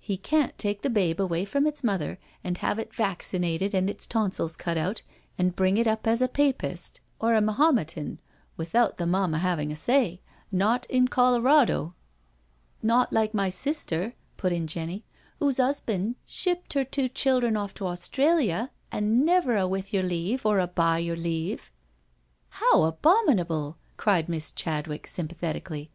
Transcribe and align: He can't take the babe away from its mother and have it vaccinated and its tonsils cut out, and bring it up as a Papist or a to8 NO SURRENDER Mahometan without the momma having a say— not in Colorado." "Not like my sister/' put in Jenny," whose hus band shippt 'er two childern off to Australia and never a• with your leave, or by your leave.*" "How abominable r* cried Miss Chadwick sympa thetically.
He 0.00 0.16
can't 0.16 0.58
take 0.58 0.82
the 0.82 0.90
babe 0.90 1.20
away 1.20 1.44
from 1.44 1.64
its 1.64 1.84
mother 1.84 2.18
and 2.42 2.58
have 2.58 2.76
it 2.80 2.92
vaccinated 2.92 3.72
and 3.72 3.88
its 3.88 4.04
tonsils 4.08 4.56
cut 4.56 4.76
out, 4.76 5.02
and 5.38 5.54
bring 5.54 5.76
it 5.78 5.86
up 5.86 6.08
as 6.08 6.20
a 6.20 6.26
Papist 6.26 7.00
or 7.20 7.34
a 7.34 7.34
to8 7.34 7.34
NO 7.34 7.34
SURRENDER 7.34 7.46
Mahometan 7.52 8.18
without 8.56 8.96
the 8.96 9.06
momma 9.06 9.38
having 9.38 9.70
a 9.70 9.76
say— 9.76 10.20
not 10.50 10.86
in 10.86 11.06
Colorado." 11.06 11.94
"Not 12.82 13.12
like 13.12 13.32
my 13.32 13.48
sister/' 13.48 14.14
put 14.36 14.50
in 14.52 14.66
Jenny," 14.66 15.04
whose 15.38 15.58
hus 15.58 15.80
band 15.80 16.16
shippt 16.26 16.74
'er 16.74 16.82
two 16.82 17.08
childern 17.08 17.56
off 17.56 17.72
to 17.74 17.86
Australia 17.86 18.72
and 18.90 19.24
never 19.24 19.54
a• 19.54 19.60
with 19.70 19.94
your 19.94 20.02
leave, 20.02 20.44
or 20.44 20.66
by 20.66 20.98
your 20.98 21.14
leave.*" 21.14 21.70
"How 22.60 22.82
abominable 22.82 23.76
r* 23.78 23.92
cried 23.96 24.28
Miss 24.28 24.50
Chadwick 24.50 25.06
sympa 25.06 25.36
thetically. 25.36 25.90